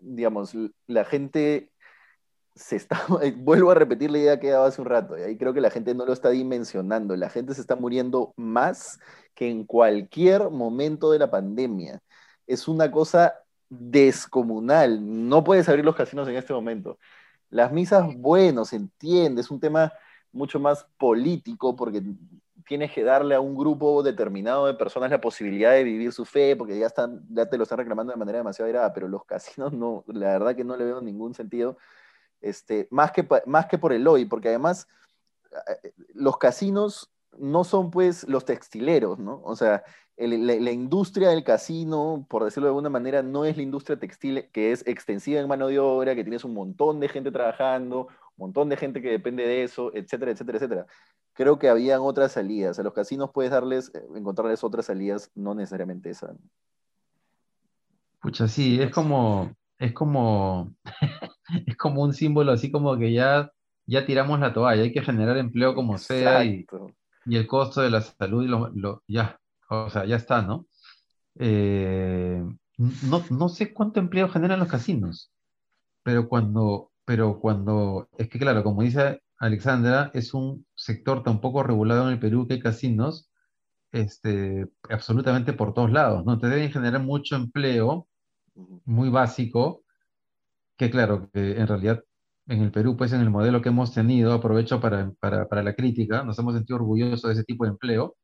digamos, 0.00 0.54
la 0.86 1.04
gente 1.04 1.70
se 2.54 2.76
está, 2.76 3.00
vuelvo 3.36 3.70
a 3.70 3.74
repetir 3.74 4.10
la 4.10 4.18
idea 4.18 4.40
que 4.40 4.50
daba 4.50 4.66
hace 4.66 4.80
un 4.80 4.86
rato, 4.88 5.18
y 5.18 5.22
ahí 5.22 5.36
creo 5.36 5.54
que 5.54 5.60
la 5.60 5.70
gente 5.70 5.94
no 5.94 6.06
lo 6.06 6.12
está 6.12 6.30
dimensionando, 6.30 7.16
la 7.16 7.30
gente 7.30 7.54
se 7.54 7.60
está 7.60 7.76
muriendo 7.76 8.32
más 8.36 9.00
que 9.34 9.50
en 9.50 9.64
cualquier 9.64 10.50
momento 10.50 11.10
de 11.10 11.18
la 11.18 11.30
pandemia. 11.30 12.00
Es 12.46 12.68
una 12.68 12.90
cosa 12.90 13.34
descomunal, 13.68 15.00
no 15.28 15.42
puedes 15.44 15.68
abrir 15.68 15.84
los 15.84 15.96
casinos 15.96 16.28
en 16.28 16.36
este 16.36 16.52
momento. 16.52 16.98
Las 17.50 17.72
misas, 17.72 18.06
bueno, 18.16 18.64
se 18.64 18.76
entiende, 18.76 19.40
es 19.40 19.50
un 19.50 19.60
tema 19.60 19.92
mucho 20.32 20.58
más 20.60 20.86
político 20.98 21.76
porque 21.76 22.02
tienes 22.66 22.92
que 22.92 23.02
darle 23.02 23.34
a 23.34 23.40
un 23.40 23.56
grupo 23.56 24.02
determinado 24.02 24.66
de 24.66 24.74
personas 24.74 25.10
la 25.10 25.20
posibilidad 25.20 25.72
de 25.72 25.84
vivir 25.84 26.12
su 26.12 26.24
fe, 26.24 26.56
porque 26.56 26.78
ya, 26.78 26.86
están, 26.86 27.22
ya 27.30 27.46
te 27.46 27.56
lo 27.56 27.64
están 27.64 27.78
reclamando 27.78 28.12
de 28.12 28.18
manera 28.18 28.38
demasiado 28.38 28.70
grave, 28.70 28.90
pero 28.94 29.08
los 29.08 29.24
casinos 29.24 29.72
no, 29.72 30.04
la 30.06 30.32
verdad 30.32 30.56
que 30.56 30.64
no 30.64 30.76
le 30.76 30.84
veo 30.84 31.00
ningún 31.00 31.34
sentido, 31.34 31.76
este, 32.40 32.88
más, 32.90 33.12
que, 33.12 33.26
más 33.46 33.66
que 33.66 33.78
por 33.78 33.92
el 33.92 34.06
hoy, 34.06 34.24
porque 34.24 34.48
además 34.48 34.88
eh, 35.52 35.92
los 36.14 36.36
casinos 36.38 37.10
no 37.38 37.64
son 37.64 37.90
pues 37.90 38.28
los 38.28 38.44
textileros, 38.44 39.18
¿no? 39.18 39.40
O 39.44 39.56
sea, 39.56 39.82
la, 40.16 40.70
industria 40.70 41.30
del 41.30 41.42
casino, 41.42 42.24
por 42.28 42.44
decirlo 42.44 42.66
de 42.66 42.70
alguna 42.70 42.90
manera, 42.90 43.22
no 43.22 43.44
es 43.44 43.56
la 43.56 43.62
industria 43.62 43.98
textil 43.98 44.48
que 44.52 44.72
es 44.72 44.86
extensiva 44.86 45.40
en 45.40 45.48
mano 45.48 45.66
de 45.66 45.78
obra, 45.78 46.14
que 46.14 46.22
tienes 46.22 46.44
un 46.44 46.54
montón 46.54 47.00
de 47.00 47.08
gente 47.08 47.32
trabajando, 47.32 48.08
montón 48.36 48.68
de 48.68 48.76
gente 48.76 49.00
que 49.00 49.10
depende 49.10 49.46
de 49.46 49.64
eso, 49.64 49.94
etcétera, 49.94 50.32
etcétera, 50.32 50.58
etcétera 50.58 50.86
creo 51.34 51.58
que 51.58 51.68
habían 51.68 52.00
otras 52.00 52.32
salidas. 52.32 52.78
A 52.78 52.82
los 52.82 52.94
casinos 52.94 53.30
puedes 53.34 53.50
darles, 53.50 53.92
eh, 53.94 54.02
encontrarles 54.16 54.64
otras 54.64 54.86
salidas, 54.86 55.30
no 55.34 55.54
necesariamente 55.54 56.10
esa. 56.10 56.34
Pucha, 58.20 58.48
sí, 58.48 58.80
es 58.80 58.90
como, 58.90 59.52
es 59.78 59.92
como, 59.92 60.74
es 61.66 61.76
como 61.76 62.02
un 62.02 62.14
símbolo 62.14 62.52
así 62.52 62.70
como 62.70 62.96
que 62.96 63.12
ya, 63.12 63.52
ya 63.84 64.06
tiramos 64.06 64.40
la 64.40 64.54
toalla, 64.54 64.82
hay 64.82 64.92
que 64.92 65.02
generar 65.02 65.36
empleo 65.36 65.74
como 65.74 65.98
sea 65.98 66.42
y, 66.44 66.64
el 67.26 67.46
costo 67.46 67.82
de 67.82 67.90
la 67.90 68.00
salud 68.00 68.44
y 68.44 68.48
lo, 68.48 69.02
ya, 69.06 69.38
o 69.68 69.90
sea, 69.90 70.06
ya 70.06 70.16
está, 70.16 70.42
¿no? 70.42 70.66
Eh, 71.38 72.42
no, 72.78 73.24
no 73.30 73.48
sé 73.48 73.74
cuánto 73.74 74.00
empleo 74.00 74.28
generan 74.28 74.60
los 74.60 74.68
casinos, 74.68 75.30
pero 76.02 76.28
cuando, 76.28 76.92
pero 77.04 77.40
cuando, 77.40 78.08
es 78.18 78.28
que 78.28 78.38
claro, 78.38 78.62
como 78.62 78.82
dice 78.82 79.20
Alexandra, 79.38 80.10
es 80.14 80.34
un 80.34 80.66
sector 80.74 81.22
tan 81.22 81.40
poco 81.40 81.62
regulado 81.62 82.06
en 82.06 82.14
el 82.14 82.20
Perú 82.20 82.46
que 82.46 82.54
hay 82.54 82.60
casinos 82.60 83.30
este, 83.92 84.66
absolutamente 84.90 85.52
por 85.52 85.72
todos 85.74 85.92
lados, 85.92 86.24
¿no? 86.24 86.38
Te 86.38 86.48
deben 86.48 86.72
generar 86.72 87.00
mucho 87.00 87.36
empleo, 87.36 88.08
muy 88.84 89.08
básico, 89.08 89.84
que 90.76 90.90
claro, 90.90 91.30
que 91.32 91.58
en 91.58 91.66
realidad 91.66 92.02
en 92.46 92.62
el 92.62 92.72
Perú, 92.72 92.96
pues 92.96 93.12
en 93.12 93.20
el 93.20 93.30
modelo 93.30 93.62
que 93.62 93.68
hemos 93.70 93.94
tenido, 93.94 94.32
aprovecho 94.32 94.80
para, 94.80 95.62
la 95.62 95.74
crítica, 95.74 96.24
nos 96.24 96.38
hemos 96.38 96.54
sentido 96.54 96.76
orgullosos 96.76 97.22
de 97.22 97.32
ese 97.32 97.44
tipo 97.44 97.64
de 97.64 97.70
empleo, 97.70 98.16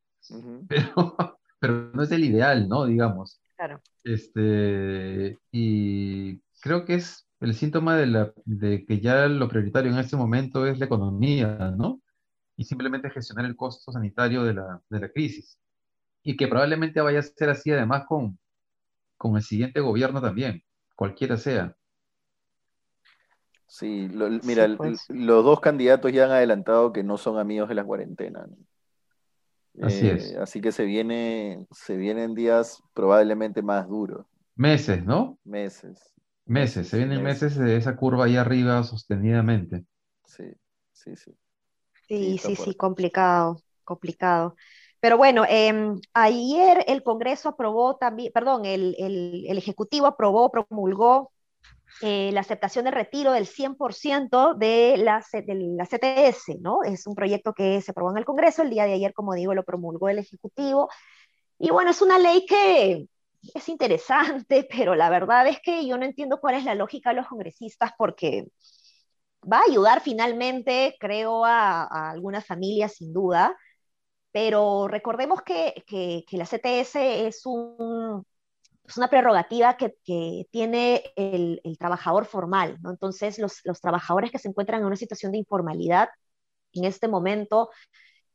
pero, 0.69 0.93
pero 1.61 1.91
no 1.95 2.03
es 2.03 2.11
el 2.11 2.25
ideal, 2.25 2.69
¿no? 2.69 2.85
Digamos. 2.87 3.41
Claro. 3.57 3.81
Este, 4.05 5.39
y 5.53 6.41
creo 6.61 6.85
que 6.85 6.95
es 6.95 7.30
el 7.41 7.55
síntoma 7.55 7.97
de, 7.97 8.07
la, 8.07 8.33
de 8.45 8.85
que 8.85 9.01
ya 9.01 9.27
lo 9.27 9.49
prioritario 9.49 9.91
en 9.91 9.99
este 9.99 10.17
momento 10.17 10.67
es 10.67 10.79
la 10.79 10.85
economía, 10.85 11.75
¿no? 11.77 12.01
Y 12.57 12.65
simplemente 12.65 13.11
gestionar 13.11 13.47
el 13.47 13.57
costo 13.57 13.91
sanitario 13.91 14.45
de 14.45 14.55
la, 14.55 14.81
de 14.91 15.01
la 15.01 15.09
crisis. 15.09 15.59
Y 16.23 16.37
que 16.37 16.49
probablemente 16.49 17.01
vaya 17.01 17.21
a 17.21 17.23
ser 17.23 17.49
así 17.49 17.71
además 17.71 18.05
con, 18.07 18.39
con 19.17 19.37
el 19.37 19.43
siguiente 19.43 19.81
gobierno 19.81 20.21
también, 20.21 20.63
cualquiera 20.95 21.39
sea. 21.39 21.75
Sí, 23.67 24.11
mira, 24.43 24.69
pues. 24.77 25.07
los 25.09 25.45
dos 25.45 25.61
candidatos 25.61 26.13
ya 26.13 26.25
han 26.25 26.33
adelantado 26.33 26.93
que 26.93 27.05
no 27.05 27.17
son 27.17 27.39
amigos 27.39 27.69
de 27.69 27.77
la 27.77 27.85
cuarentena. 27.85 28.47
Así 29.81 30.09
es. 30.09 30.33
Eh, 30.33 30.39
así 30.39 30.61
que 30.61 30.73
se, 30.73 30.85
viene, 30.85 31.67
se 31.71 31.97
vienen 31.97 32.35
días 32.35 32.83
probablemente 32.93 33.63
más 33.63 33.89
duros. 33.89 34.27
Meses, 34.57 35.05
¿no? 35.05 35.39
Meses. 35.45 36.13
Meses, 36.51 36.89
se 36.89 36.99
vienen 36.99 37.23
meses 37.23 37.57
de 37.57 37.77
esa 37.77 37.97
curva 37.97 38.27
ahí 38.27 38.37
arriba 38.37 38.83
sostenidamente. 38.83 39.85
Sí, 40.27 40.45
sí, 40.93 41.17
sí. 41.17 41.33
Sí, 42.09 42.39
sí, 42.39 42.57
sí, 42.57 42.75
complicado, 42.75 43.63
complicado. 43.85 44.57
Pero 45.01 45.17
bueno, 45.17 45.45
em, 45.49 46.01
ayer 46.13 46.85
el 46.89 47.03
Congreso 47.03 47.51
aprobó 47.51 47.97
también, 47.97 48.33
perdón, 48.33 48.67
el, 48.67 48.97
el 48.99 49.59
Ejecutivo 49.59 50.07
aprobó, 50.07 50.51
promulgó 50.51 51.33
eh, 52.03 52.31
la 52.33 52.41
aceptación 52.41 52.87
de 52.87 52.93
retiro 52.93 53.33
del 53.33 53.47
100% 53.47 54.55
de 54.55 54.97
la, 54.99 55.25
de 55.33 55.55
la 55.77 55.87
CTS, 55.87 56.59
¿no? 56.61 56.83
Es 56.85 57.07
un 57.07 57.15
proyecto 57.15 57.53
que 57.55 57.81
se 57.83 57.91
aprobó 57.93 58.11
en 58.13 58.19
el 58.19 58.25
Congreso, 58.25 58.63
el 58.63 58.71
día 58.71 58.85
de 58.87 58.95
ayer, 58.95 59.13
como 59.15 59.35
digo, 59.35 59.55
lo 59.55 59.65
promulgó 59.65 60.09
el 60.09 60.19
Ejecutivo. 60.19 60.89
Y 61.59 61.71
bueno, 61.71 61.91
es 61.91 62.03
una 62.03 62.19
ley 62.19 62.47
que 62.47 63.07
es 63.55 63.69
interesante, 63.69 64.67
pero 64.71 64.95
la 64.95 65.11
verdad 65.11 65.47
es 65.49 65.61
que 65.61 65.87
yo 65.87 65.99
no 65.99 66.05
entiendo 66.05 66.41
cuál 66.41 66.57
es 66.57 66.65
la 66.65 66.75
lógica 66.75 67.11
de 67.11 67.17
los 67.17 67.29
congresistas 67.29 67.93
porque 67.99 68.47
va 69.51 69.59
a 69.61 69.65
ayudar 69.69 70.01
finalmente, 70.03 70.97
creo, 71.01 71.45
a, 71.45 71.83
a 71.85 72.11
algunas 72.11 72.47
familias 72.47 72.95
sin 72.97 73.13
duda, 73.13 73.57
pero 74.33 74.89
recordemos 74.89 75.43
que, 75.43 75.85
que, 75.87 76.25
que 76.29 76.37
la 76.37 76.47
CTS 76.47 77.27
es 77.27 77.47
un, 77.47 78.25
es 78.91 78.97
una 78.97 79.09
prerrogativa 79.09 79.77
que, 79.77 79.95
tiene 80.51 81.05
el, 81.17 81.61
trabajador 81.79 82.27
formal, 82.27 82.79
¿no? 82.83 82.91
Entonces, 82.91 83.39
los, 83.39 83.63
trabajadores 83.81 84.31
que 84.31 84.39
se 84.39 84.49
encuentran 84.49 84.81
en 84.81 84.87
una 84.87 84.97
situación 84.97 85.33
de 85.33 85.39
informalidad 85.39 86.09
en 86.73 86.85
este 86.85 87.09
momento, 87.09 87.71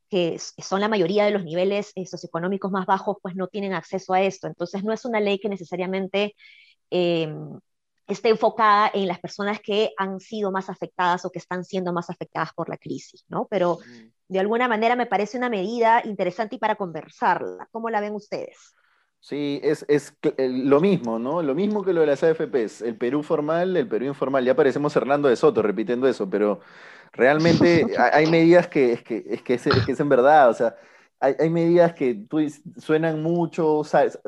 que 0.08 0.38
son 0.38 0.80
la 0.80 0.88
mayoría 0.88 1.24
de 1.24 1.32
los 1.32 1.44
niveles 1.44 1.92
eh, 1.94 2.06
socioeconómicos 2.06 2.70
más 2.70 2.86
bajos, 2.86 3.16
pues 3.22 3.34
no 3.34 3.48
tienen 3.48 3.72
acceso 3.72 4.14
a 4.14 4.22
esto. 4.22 4.46
Entonces, 4.46 4.84
no 4.84 4.92
es 4.92 5.04
una 5.04 5.20
ley 5.20 5.38
que 5.38 5.48
necesariamente 5.48 6.34
em, 6.90 7.58
esté 8.06 8.28
enfocada 8.28 8.90
en 8.94 9.08
las 9.08 9.18
personas 9.18 9.60
que 9.60 9.92
han 9.96 10.20
sido 10.20 10.52
más 10.52 10.70
afectadas 10.70 11.24
o 11.24 11.30
que 11.30 11.38
están 11.38 11.64
siendo 11.64 11.92
más 11.92 12.10
afectadas 12.10 12.52
por 12.54 12.68
la 12.68 12.78
crisis, 12.78 13.24
¿no? 13.28 13.46
Pero 13.50 13.78
de 14.28 14.40
alguna 14.40 14.68
manera 14.68 14.96
me 14.96 15.06
parece 15.06 15.38
una 15.38 15.48
medida 15.48 16.02
interesante 16.04 16.56
y 16.56 16.58
para 16.58 16.76
conversarla. 16.76 17.68
¿Cómo 17.72 17.90
la 17.90 18.00
ven 18.00 18.14
ustedes? 18.14 18.74
Sí, 19.20 19.60
es, 19.64 19.84
lo 20.38 20.80
mismo, 20.80 21.18
¿no? 21.18 21.42
Lo 21.42 21.54
mismo 21.54 21.82
que 21.82 21.92
lo 21.92 22.02
de 22.02 22.06
las 22.06 22.22
AFPs, 22.22 22.82
el 22.82 22.96
Perú 22.96 23.24
formal, 23.24 23.76
el 23.76 23.88
Perú 23.88 24.06
informal. 24.06 24.44
Ya 24.44 24.54
parecemos 24.54 24.94
Hernando 24.94 25.28
de 25.28 25.34
Soto 25.34 25.62
repitiendo 25.62 26.06
eso, 26.06 26.30
pero 26.30 26.60
realmente 27.16 27.86
hay 27.98 28.26
medidas 28.26 28.68
que 28.68 28.92
es 28.92 29.02
que, 29.02 29.24
es, 29.26 29.42
que 29.42 29.54
es, 29.54 30.00
en 30.00 30.08
verdad, 30.08 30.50
o 30.50 30.54
sea, 30.54 30.76
hay, 31.18 31.48
medidas 31.50 31.94
que 31.94 32.24
suenan 32.76 33.22
mucho, 33.22 33.82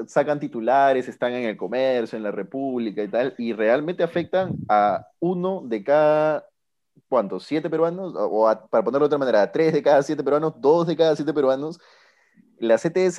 sacan 0.06 0.40
titulares, 0.40 1.06
están 1.08 1.32
en 1.34 1.44
el 1.44 1.56
comercio, 1.56 2.16
en 2.16 2.22
la 2.22 2.30
República 2.30 3.02
y 3.02 3.08
tal, 3.08 3.34
y 3.38 3.52
realmente 3.52 4.02
afectan 4.02 4.54
a 4.68 5.06
uno 5.20 5.62
de 5.64 5.84
cada, 5.84 6.46
¿cuántos? 7.08 7.44
¿Siete 7.44 7.68
peruanos? 7.68 8.14
O 8.16 8.44
para 8.70 8.82
ponerlo 8.84 9.06
de 9.06 9.14
otra 9.14 9.18
manera, 9.18 9.42
a 9.42 9.52
tres 9.52 9.72
de 9.72 9.82
cada 9.82 10.02
siete 10.02 10.24
peruanos, 10.24 10.54
dos 10.58 10.86
de 10.86 10.96
cada 10.96 11.14
siete 11.14 11.32
peruanos 11.32 11.78
la 12.60 12.76
CTS 12.76 13.18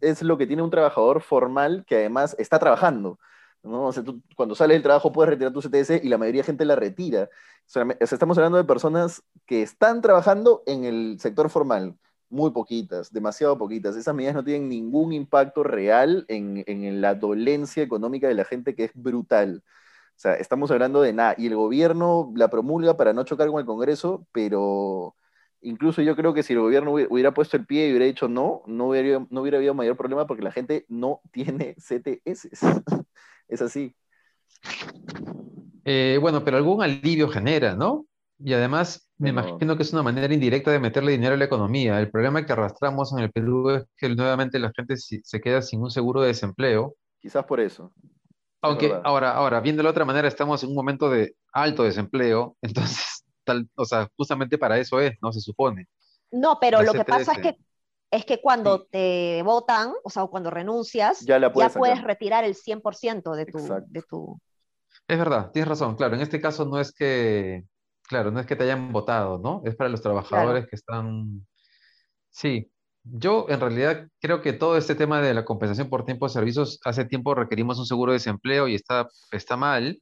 es, 0.00 0.22
lo 0.22 0.36
que 0.36 0.46
tiene 0.46 0.62
un 0.62 0.70
trabajador 0.70 1.22
formal 1.22 1.84
que 1.86 1.96
además 1.96 2.36
está 2.38 2.58
trabajando. 2.58 3.18
¿No? 3.62 3.90
cuando 4.36 4.54
sales 4.54 4.74
del 4.74 4.82
trabajo 4.82 5.12
puedes 5.12 5.30
retirar 5.30 5.52
tu 5.52 5.60
CTS 5.60 6.02
y 6.02 6.08
la 6.08 6.18
mayoría 6.18 6.40
de 6.40 6.46
gente 6.46 6.64
la 6.64 6.76
retira. 6.76 7.28
estamos 8.00 8.38
hablando 8.38 8.58
de 8.58 8.64
personas 8.64 9.22
que 9.46 9.62
están 9.62 10.02
trabajando 10.02 10.62
en 10.66 10.84
el 10.84 11.18
sector 11.20 11.50
formal, 11.50 11.96
muy 12.28 12.50
poquitas, 12.52 13.12
demasiado 13.12 13.58
poquitas. 13.58 13.96
Esas 13.96 14.14
medidas 14.14 14.34
no 14.34 14.44
tienen 14.44 14.68
ningún 14.68 15.12
impacto 15.12 15.62
real 15.62 16.24
en, 16.28 16.64
en 16.66 17.00
la 17.00 17.14
dolencia 17.14 17.82
económica 17.82 18.28
de 18.28 18.34
la 18.34 18.44
gente 18.44 18.74
que 18.74 18.84
es 18.84 18.92
brutal. 18.94 19.62
O 20.16 20.20
sea, 20.20 20.34
estamos 20.34 20.70
hablando 20.70 21.02
de 21.02 21.12
nada. 21.12 21.34
Y 21.38 21.46
el 21.46 21.56
gobierno 21.56 22.32
la 22.36 22.48
promulga 22.48 22.96
para 22.96 23.12
no 23.12 23.24
chocar 23.24 23.48
con 23.48 23.60
el 23.60 23.66
Congreso, 23.66 24.26
pero 24.32 25.16
Incluso 25.62 26.00
yo 26.00 26.16
creo 26.16 26.32
que 26.32 26.42
si 26.42 26.54
el 26.54 26.60
gobierno 26.60 26.92
hubiera 26.92 27.34
puesto 27.34 27.56
el 27.56 27.66
pie 27.66 27.86
y 27.86 27.90
hubiera 27.90 28.06
dicho 28.06 28.28
no, 28.28 28.62
no 28.66 28.88
hubiera, 28.88 29.26
no 29.28 29.40
hubiera 29.42 29.58
habido 29.58 29.74
mayor 29.74 29.96
problema 29.96 30.26
porque 30.26 30.42
la 30.42 30.52
gente 30.52 30.86
no 30.88 31.20
tiene 31.32 31.74
CTS. 31.76 32.48
es 33.50 33.62
así. 33.62 33.94
Eh, 35.84 36.18
bueno, 36.20 36.44
pero 36.44 36.56
algún 36.56 36.82
alivio 36.82 37.28
genera, 37.28 37.74
¿no? 37.74 38.06
Y 38.38 38.54
además, 38.54 39.10
me 39.18 39.30
imagino 39.30 39.76
que 39.76 39.82
es 39.82 39.92
una 39.92 40.02
manera 40.02 40.32
indirecta 40.32 40.70
de 40.70 40.78
meterle 40.78 41.12
dinero 41.12 41.34
a 41.34 41.36
la 41.36 41.44
economía. 41.44 42.00
El 42.00 42.10
problema 42.10 42.44
que 42.44 42.52
arrastramos 42.52 43.12
en 43.12 43.18
el 43.18 43.30
Perú 43.30 43.70
es 43.70 43.84
que 43.96 44.08
nuevamente 44.08 44.58
la 44.58 44.72
gente 44.74 44.96
se 44.96 45.40
queda 45.40 45.60
sin 45.60 45.82
un 45.82 45.90
seguro 45.90 46.22
de 46.22 46.28
desempleo. 46.28 46.94
Quizás 47.18 47.44
por 47.44 47.60
eso. 47.60 47.92
Aunque 48.62 48.94
ahora, 49.04 49.32
ahora, 49.32 49.60
viendo 49.60 49.80
de 49.80 49.84
la 49.84 49.90
otra 49.90 50.04
manera, 50.04 50.28
estamos 50.28 50.62
en 50.62 50.70
un 50.70 50.74
momento 50.74 51.10
de 51.10 51.34
alto 51.52 51.82
desempleo, 51.82 52.56
entonces 52.62 53.24
o 53.74 53.84
sea, 53.84 54.08
justamente 54.16 54.58
para 54.58 54.78
eso 54.78 55.00
es, 55.00 55.14
¿no? 55.20 55.32
Se 55.32 55.40
supone. 55.40 55.86
No, 56.30 56.58
pero 56.60 56.82
lo 56.82 56.92
que 56.92 57.04
pasa 57.04 57.32
es 57.32 57.38
que 57.38 57.56
es 58.10 58.24
que 58.24 58.40
cuando 58.40 58.86
te 58.86 59.42
votan, 59.44 59.92
o 60.02 60.10
sea, 60.10 60.26
cuando 60.26 60.50
renuncias, 60.50 61.20
ya, 61.20 61.52
puedes, 61.52 62.02
retirar 62.02 62.44
el 62.44 62.54
100% 62.54 63.34
de 63.34 63.46
tu, 63.46 63.58
de 63.86 64.02
tu... 64.02 64.40
Es 65.06 65.18
verdad, 65.18 65.50
tienes 65.52 65.68
razón, 65.68 65.96
claro, 65.96 66.16
en 66.16 66.20
este 66.20 66.40
caso 66.40 66.64
no 66.64 66.80
es 66.80 66.92
que, 66.92 67.64
claro, 68.02 68.30
no 68.30 68.40
es 68.40 68.46
que 68.46 68.56
te 68.56 68.64
hayan 68.64 68.92
votado, 68.92 69.38
¿no? 69.38 69.62
Es 69.64 69.76
para 69.76 69.90
los 69.90 70.02
trabajadores 70.02 70.66
que 70.66 70.76
están... 70.76 71.46
Sí, 72.30 72.70
yo 73.04 73.46
en 73.48 73.60
realidad 73.60 74.08
creo 74.20 74.42
que 74.42 74.52
todo 74.52 74.76
este 74.76 74.94
tema 74.94 75.20
de 75.20 75.32
la 75.32 75.44
compensación 75.44 75.88
por 75.88 76.04
tiempo 76.04 76.26
de 76.26 76.32
servicios, 76.32 76.80
hace 76.84 77.04
tiempo 77.04 77.34
requerimos 77.34 77.78
un 77.78 77.86
seguro 77.86 78.12
de 78.12 78.16
desempleo 78.16 78.68
y 78.68 78.74
está, 78.74 79.08
está 79.30 79.56
mal, 79.56 80.00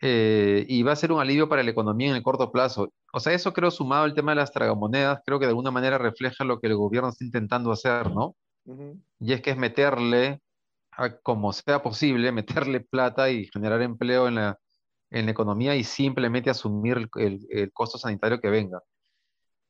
eh, 0.00 0.66
y 0.68 0.82
va 0.82 0.92
a 0.92 0.96
ser 0.96 1.12
un 1.12 1.20
alivio 1.20 1.48
para 1.48 1.62
la 1.62 1.70
economía 1.70 2.10
en 2.10 2.16
el 2.16 2.22
corto 2.22 2.52
plazo. 2.52 2.92
O 3.12 3.20
sea, 3.20 3.32
eso 3.32 3.52
creo 3.52 3.70
sumado 3.70 4.04
al 4.04 4.14
tema 4.14 4.32
de 4.32 4.36
las 4.36 4.52
tragamonedas, 4.52 5.20
creo 5.24 5.38
que 5.38 5.46
de 5.46 5.50
alguna 5.50 5.70
manera 5.70 5.98
refleja 5.98 6.44
lo 6.44 6.60
que 6.60 6.66
el 6.66 6.76
gobierno 6.76 7.08
está 7.10 7.24
intentando 7.24 7.72
hacer, 7.72 8.10
¿no? 8.10 8.36
Y 9.20 9.32
es 9.32 9.40
que 9.42 9.50
es 9.50 9.56
meterle, 9.56 10.40
como 11.22 11.52
sea 11.52 11.82
posible, 11.82 12.32
meterle 12.68 12.80
plata 12.80 13.30
y 13.30 13.46
generar 13.46 13.82
empleo 13.82 14.28
en 14.28 14.36
la, 14.36 14.58
en 15.10 15.26
la 15.26 15.32
economía 15.32 15.76
y 15.76 15.84
simplemente 15.84 16.50
asumir 16.50 17.08
el, 17.16 17.72
costo 17.72 17.98
sanitario 17.98 18.40
que 18.40 18.50
venga. 18.50 18.82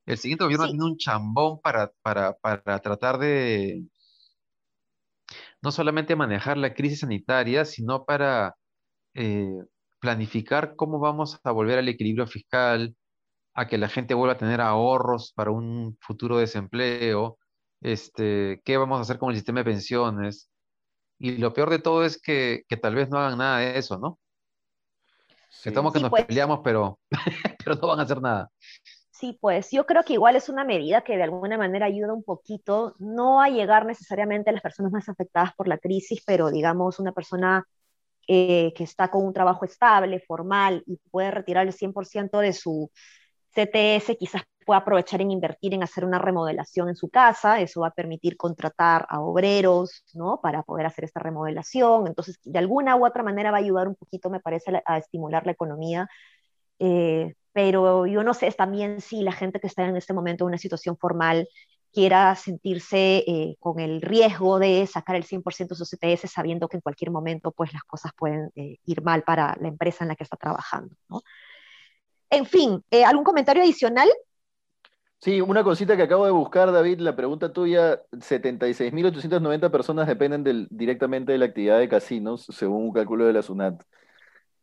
El 0.06 0.18
siguiente 0.18 0.44
gobierno 0.44 0.66
tiene 0.68 0.84
un 0.84 0.96
chambón 0.98 1.60
para, 1.60 1.92
para, 2.02 2.32
para 2.34 2.78
tratar 2.80 3.18
de 3.18 3.84
no 5.62 5.72
solamente 5.72 6.14
manejar 6.16 6.56
la 6.56 6.74
crisis 6.74 7.00
sanitaria, 7.00 7.64
sino 7.64 8.04
para 8.04 8.54
eh, 9.14 9.64
planificar 10.00 10.76
cómo 10.76 10.98
vamos 10.98 11.40
a 11.44 11.50
volver 11.50 11.78
al 11.78 11.88
equilibrio 11.88 12.26
fiscal, 12.26 12.94
a 13.54 13.66
que 13.66 13.78
la 13.78 13.88
gente 13.88 14.14
vuelva 14.14 14.34
a 14.34 14.38
tener 14.38 14.60
ahorros 14.60 15.32
para 15.34 15.50
un 15.50 15.96
futuro 16.00 16.38
desempleo, 16.38 17.38
este, 17.80 18.60
qué 18.64 18.76
vamos 18.76 18.98
a 18.98 19.02
hacer 19.02 19.18
con 19.18 19.30
el 19.30 19.36
sistema 19.36 19.60
de 19.60 19.64
pensiones. 19.64 20.50
Y 21.18 21.38
lo 21.38 21.52
peor 21.54 21.70
de 21.70 21.78
todo 21.78 22.04
es 22.04 22.20
que, 22.20 22.64
tal 22.82 22.94
vez 22.94 23.08
no 23.08 23.18
hagan 23.18 23.38
nada 23.38 23.58
de 23.58 23.78
eso, 23.78 23.98
¿no? 23.98 24.18
Estamos 25.64 25.92
que 25.92 26.00
nos 26.00 26.10
pues. 26.10 26.26
peleamos, 26.26 26.60
pero, 26.62 27.00
pero 27.64 27.76
no 27.76 27.88
van 27.88 28.00
a 28.00 28.02
hacer 28.02 28.20
nada. 28.20 28.50
Sí, 29.10 29.38
pues 29.40 29.70
yo 29.70 29.86
creo 29.86 30.02
que 30.02 30.12
igual 30.12 30.36
es 30.36 30.50
una 30.50 30.62
medida 30.62 31.00
que 31.00 31.16
de 31.16 31.22
alguna 31.22 31.56
manera 31.56 31.86
ayuda 31.86 32.12
un 32.12 32.22
poquito, 32.22 32.94
no 32.98 33.40
a 33.40 33.48
llegar 33.48 33.86
necesariamente 33.86 34.50
a 34.50 34.52
las 34.52 34.60
personas 34.60 34.92
más 34.92 35.08
afectadas 35.08 35.54
por 35.56 35.68
la 35.68 35.78
crisis, 35.78 36.22
pero 36.26 36.50
digamos 36.50 36.98
una 36.98 37.12
persona 37.12 37.66
eh, 38.26 38.72
que 38.76 38.84
está 38.84 39.08
con 39.10 39.24
un 39.24 39.32
trabajo 39.32 39.64
estable, 39.64 40.20
formal 40.20 40.82
y 40.86 40.98
puede 41.10 41.30
retirar 41.30 41.66
el 41.66 41.72
100% 41.72 42.38
de 42.40 42.52
su 42.52 42.90
CTS, 43.54 44.16
quizás 44.18 44.42
pueda 44.66 44.80
aprovechar 44.80 45.20
en 45.20 45.30
invertir 45.30 45.74
en 45.74 45.82
hacer 45.82 46.04
una 46.04 46.18
remodelación 46.18 46.88
en 46.88 46.96
su 46.96 47.08
casa, 47.08 47.60
eso 47.60 47.82
va 47.82 47.88
a 47.88 47.90
permitir 47.92 48.36
contratar 48.36 49.06
a 49.08 49.20
obreros, 49.20 50.04
¿no? 50.14 50.40
Para 50.42 50.62
poder 50.62 50.86
hacer 50.86 51.04
esta 51.04 51.20
remodelación, 51.20 52.06
entonces 52.08 52.38
de 52.44 52.58
alguna 52.58 52.96
u 52.96 53.06
otra 53.06 53.22
manera 53.22 53.50
va 53.52 53.58
a 53.58 53.60
ayudar 53.60 53.88
un 53.88 53.94
poquito, 53.94 54.28
me 54.28 54.40
parece, 54.40 54.82
a 54.84 54.98
estimular 54.98 55.46
la 55.46 55.52
economía, 55.52 56.08
eh, 56.80 57.34
pero 57.52 58.06
yo 58.06 58.22
no 58.22 58.34
sé 58.34 58.50
también 58.52 59.00
si 59.00 59.22
la 59.22 59.32
gente 59.32 59.60
que 59.60 59.66
está 59.68 59.86
en 59.86 59.96
este 59.96 60.12
momento 60.12 60.44
en 60.44 60.48
una 60.48 60.58
situación 60.58 60.98
formal 60.98 61.48
quiera 61.96 62.34
sentirse 62.34 63.24
eh, 63.26 63.56
con 63.58 63.80
el 63.80 64.02
riesgo 64.02 64.58
de 64.58 64.86
sacar 64.86 65.16
el 65.16 65.24
100% 65.24 65.68
de 65.68 65.74
su 65.74 65.86
CTS 65.86 66.30
sabiendo 66.30 66.68
que 66.68 66.76
en 66.76 66.82
cualquier 66.82 67.10
momento 67.10 67.52
pues 67.52 67.72
las 67.72 67.84
cosas 67.84 68.12
pueden 68.14 68.50
eh, 68.54 68.76
ir 68.84 69.00
mal 69.00 69.22
para 69.22 69.56
la 69.58 69.68
empresa 69.68 70.04
en 70.04 70.08
la 70.08 70.14
que 70.14 70.24
está 70.24 70.36
trabajando. 70.36 70.94
¿no? 71.08 71.22
En 72.28 72.44
fin, 72.44 72.84
eh, 72.90 73.02
¿algún 73.02 73.24
comentario 73.24 73.62
adicional? 73.62 74.10
Sí, 75.22 75.40
una 75.40 75.64
cosita 75.64 75.96
que 75.96 76.02
acabo 76.02 76.26
de 76.26 76.32
buscar, 76.32 76.70
David, 76.70 76.98
la 76.98 77.16
pregunta 77.16 77.50
tuya, 77.54 78.02
76.890 78.12 79.70
personas 79.70 80.06
dependen 80.06 80.68
directamente 80.68 81.32
de 81.32 81.38
la 81.38 81.46
actividad 81.46 81.78
de 81.78 81.88
casinos, 81.88 82.44
según 82.50 82.88
un 82.88 82.92
cálculo 82.92 83.24
de 83.24 83.32
la 83.32 83.40
SUNAT. 83.40 83.82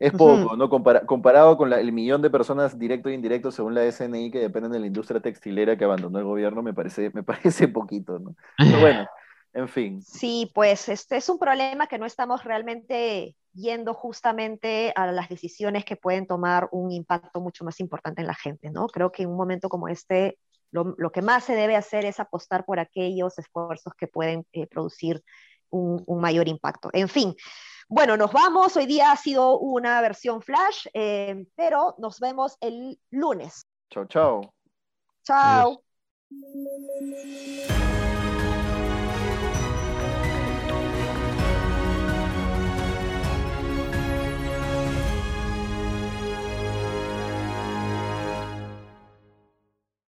Es 0.03 0.12
poco, 0.12 0.55
¿no? 0.57 0.69
comparado 0.69 1.55
con 1.55 1.72
el 1.72 1.91
millón 1.91 2.22
de 2.22 2.29
personas 2.29 2.77
directo 2.77 3.10
e 3.10 3.13
indirecto 3.13 3.51
según 3.51 3.74
la 3.74 3.89
SNI 3.89 4.31
que 4.31 4.39
dependen 4.39 4.72
de 4.72 4.79
la 4.79 4.88
industria 4.88 5.22
textilera 5.22 5.77
que 5.77 5.86
abandonó 5.86 6.19
el 6.19 6.25
gobierno, 6.25 6.62
me 6.62 6.74
parece, 6.74 7.10
me 7.13 7.24
parece 7.24 7.67
poquito, 7.69 8.19
¿no? 8.19 8.36
Pero 8.57 8.79
bueno, 8.79 9.07
en 9.53 9.67
fin. 9.69 10.01
Sí, 10.01 10.51
pues 10.53 10.89
este 10.89 11.17
es 11.17 11.29
un 11.29 11.39
problema 11.39 11.88
que 11.88 11.98
no 11.98 12.05
estamos 12.05 12.43
realmente 12.43 13.36
yendo 13.53 13.93
justamente 13.93 14.91
a 14.95 15.12
las 15.12 15.29
decisiones 15.29 15.86
que 15.86 15.95
pueden 15.95 16.27
tomar 16.27 16.67
un 16.72 16.91
impacto 16.91 17.39
mucho 17.39 17.63
más 17.63 17.79
importante 17.79 18.22
en 18.22 18.27
la 18.27 18.36
gente, 18.36 18.72
¿no? 18.72 18.88
Creo 18.88 19.12
que 19.12 19.24
en 19.24 19.29
un 19.29 19.38
momento 19.38 19.69
como 19.69 19.88
este, 19.88 20.38
lo, 20.72 21.12
que 21.12 21.22
más 21.22 21.45
se 21.45 21.55
debe 21.55 21.75
hacer 21.75 22.03
es 22.03 22.19
apostar 22.19 22.65
por 22.65 22.79
aquellos 22.79 23.38
esfuerzos 23.38 23.93
que 23.95 24.07
pueden 24.07 24.45
eh, 24.51 24.67
producir 24.67 25.24
un, 25.69 26.03
mayor 26.19 26.48
impacto. 26.48 26.89
En 26.93 27.07
fin, 27.07 27.36
bueno, 27.93 28.17
nos 28.17 28.31
vamos. 28.31 28.75
Hoy 28.75 28.88
día 28.88 29.12
ha 29.12 29.15
sido 29.15 29.59
una 29.59 30.01
versión 30.01 30.41
flash, 30.41 30.88
eh, 30.95 31.45
pero 31.55 31.93
nos 32.00 32.19
vemos 32.19 32.57
el 32.59 33.00
lunes. 33.12 33.67
Chao, 33.91 34.05
chao. 34.05 34.53
Chao. 35.23 35.83